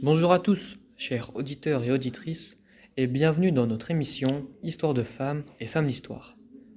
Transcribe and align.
Bonjour 0.00 0.30
à 0.30 0.38
tous, 0.38 0.76
chers 0.96 1.34
auditeurs 1.34 1.82
et 1.82 1.90
auditrices, 1.90 2.62
et 2.96 3.08
bienvenue 3.08 3.50
dans 3.50 3.66
notre 3.66 3.90
émission 3.90 4.46
Histoire 4.62 4.94
de 4.94 5.02
femmes 5.02 5.42
et 5.58 5.66
femmes 5.66 5.88
d'histoire. 5.88 6.36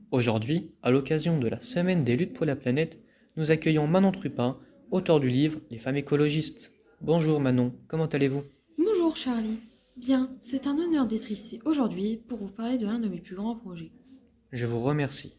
Aujourd'hui, 0.09 0.71
à 0.81 0.89
l'occasion 0.89 1.37
de 1.37 1.47
la 1.47 1.61
Semaine 1.61 2.03
des 2.03 2.17
luttes 2.17 2.33
pour 2.33 2.47
la 2.47 2.55
planète, 2.55 2.99
nous 3.37 3.51
accueillons 3.51 3.85
Manon 3.85 4.11
Trupin, 4.11 4.57
auteur 4.89 5.19
du 5.19 5.29
livre 5.29 5.59
Les 5.69 5.77
femmes 5.77 5.97
écologistes. 5.97 6.73
Bonjour 6.99 7.39
Manon, 7.39 7.75
comment 7.87 8.07
allez-vous? 8.07 8.41
Bonjour 8.79 9.15
Charlie. 9.15 9.59
Bien, 9.97 10.31
c'est 10.41 10.65
un 10.65 10.79
honneur 10.79 11.05
d'être 11.05 11.31
ici 11.31 11.59
aujourd'hui 11.63 12.17
pour 12.27 12.39
vous 12.39 12.49
parler 12.49 12.79
de 12.79 12.87
l'un 12.87 12.97
de 12.97 13.07
mes 13.07 13.21
plus 13.21 13.35
grands 13.35 13.55
projets. 13.55 13.91
Je 14.51 14.65
vous 14.65 14.81
remercie. 14.81 15.35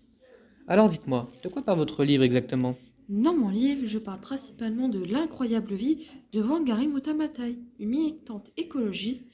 Alors 0.68 0.88
dites-moi, 0.88 1.32
de 1.42 1.48
quoi 1.48 1.62
parle 1.62 1.78
votre 1.78 2.04
livre 2.04 2.22
exactement? 2.22 2.76
Dans 3.12 3.34
mon 3.34 3.50
livre, 3.50 3.84
je 3.84 3.98
parle 3.98 4.22
principalement 4.22 4.88
de 4.88 5.04
l'incroyable 5.04 5.74
vie 5.74 6.06
de 6.32 6.40
Wangari 6.40 6.88
Maathai, 6.88 7.58
une 7.78 7.90
militante 7.90 8.50
écologiste 8.56 9.26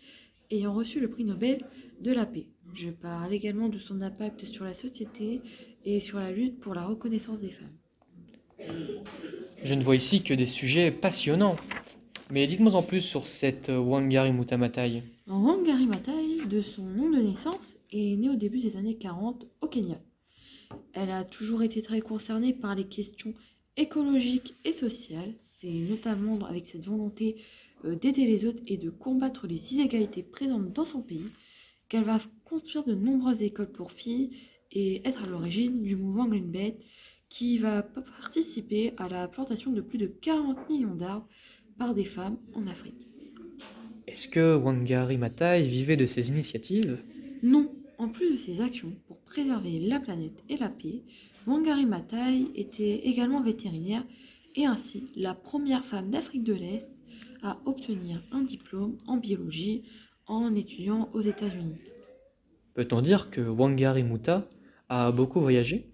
ayant 0.50 0.74
reçu 0.74 0.98
le 0.98 1.08
prix 1.08 1.22
Nobel 1.22 1.64
de 2.00 2.10
la 2.10 2.26
paix. 2.26 2.48
Je 2.74 2.90
parle 2.90 3.32
également 3.32 3.68
de 3.68 3.78
son 3.78 4.02
impact 4.02 4.46
sur 4.46 4.64
la 4.64 4.74
société 4.74 5.42
et 5.84 6.00
sur 6.00 6.18
la 6.18 6.32
lutte 6.32 6.58
pour 6.58 6.74
la 6.74 6.84
reconnaissance 6.86 7.38
des 7.38 7.52
femmes. 7.52 8.66
Je 9.62 9.74
ne 9.74 9.82
vois 9.84 9.94
ici 9.94 10.24
que 10.24 10.34
des 10.34 10.46
sujets 10.46 10.90
passionnants. 10.90 11.54
Mais 12.32 12.48
dites-moi 12.48 12.74
en 12.74 12.82
plus 12.82 13.02
sur 13.02 13.28
cette 13.28 13.68
Wangari 13.68 14.32
Maathai. 14.32 15.04
Wangari 15.28 15.86
Maathai, 15.86 16.44
de 16.50 16.62
son 16.62 16.82
nom 16.82 17.10
de 17.10 17.18
naissance, 17.18 17.76
est 17.92 18.16
née 18.16 18.28
au 18.28 18.34
début 18.34 18.58
des 18.58 18.76
années 18.76 18.96
40 18.96 19.46
au 19.60 19.68
Kenya. 19.68 20.00
Elle 20.94 21.12
a 21.12 21.22
toujours 21.22 21.62
été 21.62 21.80
très 21.80 22.00
concernée 22.00 22.52
par 22.52 22.74
les 22.74 22.84
questions 22.84 23.34
écologiques 23.78 24.54
et 24.64 24.72
sociales. 24.72 25.32
C'est 25.46 25.70
notamment 25.70 26.44
avec 26.44 26.66
cette 26.66 26.84
volonté 26.84 27.36
euh, 27.84 27.94
d'aider 27.94 28.26
les 28.26 28.44
autres 28.44 28.62
et 28.66 28.76
de 28.76 28.90
combattre 28.90 29.46
les 29.46 29.72
inégalités 29.72 30.22
présentes 30.22 30.72
dans 30.72 30.84
son 30.84 31.00
pays 31.00 31.30
qu'elle 31.88 32.04
va 32.04 32.20
construire 32.44 32.84
de 32.84 32.94
nombreuses 32.94 33.42
écoles 33.42 33.72
pour 33.72 33.92
filles 33.92 34.30
et 34.72 35.06
être 35.08 35.24
à 35.24 35.26
l'origine 35.26 35.82
du 35.82 35.96
mouvement 35.96 36.26
Green 36.26 36.50
Belt 36.50 36.76
qui 37.28 37.58
va 37.58 37.82
participer 37.82 38.92
à 38.96 39.08
la 39.08 39.28
plantation 39.28 39.72
de 39.72 39.80
plus 39.80 39.98
de 39.98 40.06
40 40.06 40.68
millions 40.68 40.94
d'arbres 40.94 41.28
par 41.78 41.94
des 41.94 42.04
femmes 42.04 42.38
en 42.54 42.66
Afrique. 42.66 43.06
Est-ce 44.06 44.28
que 44.28 44.56
Wangari 44.56 45.18
Maathai 45.18 45.66
vivait 45.66 45.96
de 45.96 46.06
ses 46.06 46.28
initiatives? 46.28 47.02
Non, 47.42 47.70
en 47.98 48.08
plus 48.08 48.32
de 48.32 48.36
ses 48.36 48.60
actions 48.60 48.92
pour 49.06 49.18
préserver 49.18 49.78
la 49.80 50.00
planète 50.00 50.42
et 50.48 50.56
la 50.56 50.68
paix, 50.70 51.02
Wangari 51.48 51.86
Maathai 51.86 52.46
était 52.56 53.06
également 53.08 53.40
vétérinaire 53.40 54.04
et 54.54 54.66
ainsi 54.66 55.04
la 55.16 55.32
première 55.32 55.82
femme 55.82 56.10
d'Afrique 56.10 56.44
de 56.44 56.52
l'Est 56.52 56.86
à 57.42 57.58
obtenir 57.64 58.22
un 58.32 58.42
diplôme 58.42 58.98
en 59.06 59.16
biologie 59.16 59.82
en 60.26 60.54
étudiant 60.54 61.08
aux 61.14 61.22
États-Unis. 61.22 61.78
Peut-on 62.74 63.00
dire 63.00 63.30
que 63.30 63.40
Wangari 63.40 64.02
Maathai 64.02 64.40
a 64.90 65.10
beaucoup 65.10 65.40
voyagé? 65.40 65.88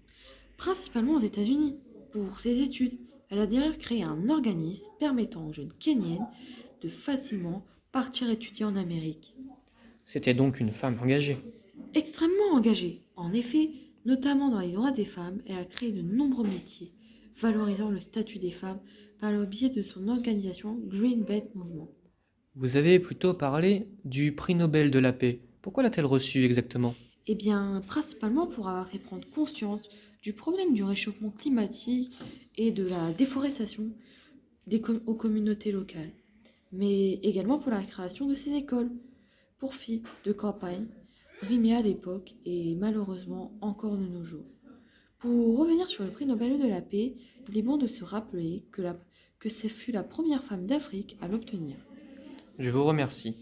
Principalement 0.57 1.13
aux 1.13 1.21
États-Unis 1.21 1.77
pour 2.11 2.37
ses 2.41 2.61
études. 2.61 2.99
Elle 3.29 3.39
a 3.39 3.47
d'ailleurs 3.47 3.77
créé 3.77 4.03
un 4.03 4.29
organisme 4.29 4.85
permettant 4.99 5.47
aux 5.47 5.53
jeunes 5.53 5.71
Kenyennes 5.79 6.27
de 6.81 6.89
facilement 6.89 7.63
partir 7.93 8.29
étudier 8.29 8.65
en 8.65 8.75
Amérique. 8.75 9.33
C'était 10.05 10.33
donc 10.33 10.59
une 10.59 10.71
femme 10.71 10.99
engagée. 11.01 11.37
Extrêmement 11.93 12.51
engagée. 12.53 13.03
En 13.15 13.31
effet, 13.31 13.69
notamment 14.05 14.49
dans 14.49 14.59
les 14.59 14.71
droits 14.71 14.91
des 14.91 15.05
femmes, 15.05 15.41
elle 15.47 15.57
a 15.57 15.65
créé 15.65 15.91
de 15.91 16.01
nombreux 16.01 16.45
métiers, 16.47 16.91
valorisant 17.37 17.89
le 17.89 17.99
statut 17.99 18.39
des 18.39 18.51
femmes 18.51 18.79
par 19.19 19.31
le 19.31 19.45
biais 19.45 19.69
de 19.69 19.81
son 19.81 20.07
organisation 20.07 20.77
Green 20.87 21.23
Belt 21.23 21.53
Movement. 21.55 21.89
Vous 22.55 22.77
avez 22.77 22.99
plutôt 22.99 23.33
parlé 23.33 23.87
du 24.05 24.33
prix 24.33 24.55
Nobel 24.55 24.91
de 24.91 24.99
la 24.99 25.11
paix. 25.11 25.41
Pourquoi 25.61 25.83
l'a-t-elle 25.83 26.05
reçu 26.05 26.45
exactement? 26.45 26.95
Eh 27.27 27.35
bien, 27.35 27.81
principalement 27.87 28.47
pour 28.47 28.69
avoir 28.69 28.87
fait 28.87 28.99
prendre 28.99 29.27
conscience 29.31 29.89
du 30.21 30.33
problème 30.33 30.73
du 30.73 30.83
réchauffement 30.83 31.31
climatique 31.31 32.11
et 32.55 32.71
de 32.71 32.83
la 32.83 33.11
déforestation 33.11 33.91
des 34.67 34.79
com- 34.79 35.01
aux 35.05 35.15
communautés 35.15 35.71
locales, 35.71 36.11
mais 36.71 37.13
également 37.15 37.59
pour 37.59 37.71
la 37.71 37.83
création 37.83 38.27
de 38.27 38.35
ces 38.35 38.53
écoles 38.53 38.91
pour 39.57 39.73
filles 39.75 40.03
de 40.25 40.31
campagne, 40.31 40.85
primées 41.45 41.75
à 41.75 41.81
l'époque 41.81 42.33
et 42.45 42.75
malheureusement 42.75 43.51
encore 43.61 43.97
de 43.97 44.07
nos 44.07 44.23
jours. 44.23 44.47
Pour 45.19 45.59
revenir 45.59 45.87
sur 45.87 46.03
le 46.03 46.09
prix 46.09 46.25
Nobel 46.25 46.59
de 46.59 46.67
la 46.67 46.81
paix, 46.81 47.13
il 47.47 47.57
est 47.57 47.61
bon 47.61 47.77
de 47.77 47.85
se 47.85 48.03
rappeler 48.03 48.63
que, 48.71 48.81
la, 48.81 48.97
que 49.39 49.49
ce 49.49 49.67
fut 49.67 49.91
la 49.91 50.01
première 50.01 50.43
femme 50.43 50.65
d'Afrique 50.65 51.17
à 51.21 51.27
l'obtenir. 51.27 51.75
Je 52.57 52.71
vous 52.71 52.83
remercie. 52.83 53.35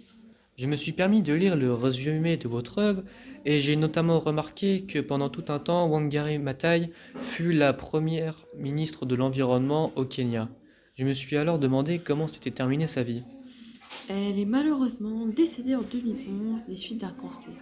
Je 0.57 0.65
me 0.65 0.75
suis 0.75 0.91
permis 0.91 1.23
de 1.23 1.33
lire 1.33 1.55
le 1.55 1.73
résumé 1.73 2.35
de 2.35 2.49
votre 2.49 2.79
œuvre 2.79 3.03
et 3.45 3.61
j'ai 3.61 3.77
notamment 3.77 4.19
remarqué 4.19 4.83
que 4.83 4.99
pendant 4.99 5.29
tout 5.29 5.45
un 5.47 5.59
temps, 5.59 5.87
Wangari 5.87 6.39
Maathai 6.39 6.91
fut 7.21 7.53
la 7.53 7.71
première 7.71 8.45
ministre 8.57 9.05
de 9.05 9.15
l'Environnement 9.15 9.93
au 9.95 10.03
Kenya. 10.03 10.49
Je 10.95 11.05
me 11.05 11.13
suis 11.13 11.37
alors 11.37 11.57
demandé 11.57 11.99
comment 11.99 12.27
s'était 12.27 12.51
terminée 12.51 12.87
sa 12.87 13.01
vie. 13.01 13.23
Elle 14.09 14.37
est 14.37 14.45
malheureusement 14.45 15.25
décédée 15.25 15.75
en 15.75 15.83
2011 15.83 16.65
des 16.67 16.75
suites 16.75 16.99
d'un 16.99 17.13
cancer. 17.13 17.53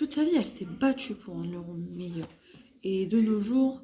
Toute 0.00 0.14
sa 0.14 0.24
vie, 0.24 0.34
elle 0.34 0.46
s'est 0.46 0.64
battue 0.64 1.12
pour 1.12 1.36
un 1.36 1.44
monde 1.44 1.86
meilleur. 1.94 2.26
Et 2.82 3.04
de 3.04 3.20
nos 3.20 3.42
jours, 3.42 3.82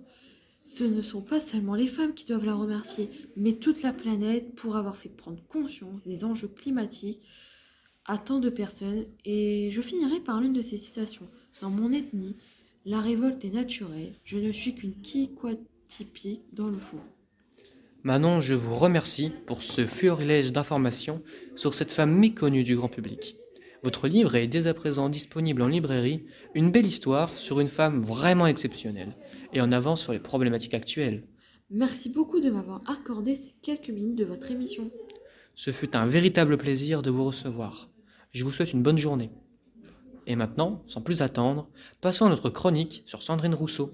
ce 0.78 0.82
ne 0.82 1.02
sont 1.02 1.20
pas 1.20 1.40
seulement 1.40 1.74
les 1.74 1.88
femmes 1.88 2.14
qui 2.14 2.24
doivent 2.24 2.46
la 2.46 2.54
remercier, 2.54 3.10
mais 3.36 3.52
toute 3.52 3.82
la 3.82 3.92
planète 3.92 4.54
pour 4.54 4.76
avoir 4.76 4.96
fait 4.96 5.10
prendre 5.10 5.46
conscience 5.46 6.02
des 6.04 6.24
enjeux 6.24 6.48
climatiques 6.48 7.20
à 8.06 8.16
tant 8.16 8.38
de 8.38 8.48
personnes. 8.48 9.04
Et 9.26 9.68
je 9.70 9.82
finirai 9.82 10.20
par 10.20 10.40
l'une 10.40 10.54
de 10.54 10.62
ces 10.62 10.78
citations. 10.78 11.28
Dans 11.60 11.68
mon 11.68 11.92
ethnie, 11.92 12.36
la 12.86 13.02
révolte 13.02 13.44
est 13.44 13.50
naturelle. 13.50 14.14
Je 14.24 14.38
ne 14.38 14.52
suis 14.52 14.74
qu'une 14.74 14.94
typique 14.94 16.44
dans 16.54 16.68
le 16.68 16.78
fond. 16.78 17.00
Manon, 18.04 18.40
je 18.40 18.54
vous 18.54 18.74
remercie 18.74 19.32
pour 19.44 19.60
ce 19.60 19.86
florilège 19.86 20.50
d'informations 20.50 21.22
sur 21.56 21.74
cette 21.74 21.92
femme 21.92 22.16
méconnue 22.16 22.64
du 22.64 22.74
grand 22.74 22.88
public. 22.88 23.36
Votre 23.82 24.08
livre 24.08 24.34
est 24.34 24.46
dès 24.46 24.66
à 24.66 24.74
présent 24.74 25.08
disponible 25.08 25.62
en 25.62 25.68
librairie, 25.68 26.24
une 26.54 26.70
belle 26.70 26.86
histoire 26.86 27.36
sur 27.36 27.60
une 27.60 27.68
femme 27.68 28.02
vraiment 28.02 28.46
exceptionnelle 28.46 29.16
et 29.52 29.60
en 29.60 29.72
avant 29.72 29.96
sur 29.96 30.12
les 30.12 30.18
problématiques 30.18 30.74
actuelles. 30.74 31.24
Merci 31.70 32.08
beaucoup 32.08 32.40
de 32.40 32.50
m'avoir 32.50 32.80
accordé 32.88 33.36
ces 33.36 33.54
quelques 33.62 33.90
minutes 33.90 34.16
de 34.16 34.24
votre 34.24 34.50
émission. 34.50 34.90
Ce 35.54 35.72
fut 35.72 35.96
un 35.96 36.06
véritable 36.06 36.56
plaisir 36.56 37.02
de 37.02 37.10
vous 37.10 37.24
recevoir. 37.24 37.88
Je 38.32 38.44
vous 38.44 38.52
souhaite 38.52 38.72
une 38.72 38.82
bonne 38.82 38.98
journée. 38.98 39.30
Et 40.26 40.36
maintenant, 40.36 40.82
sans 40.86 41.00
plus 41.00 41.22
attendre, 41.22 41.68
passons 42.00 42.26
à 42.26 42.28
notre 42.28 42.50
chronique 42.50 43.02
sur 43.06 43.22
Sandrine 43.22 43.54
Rousseau. 43.54 43.92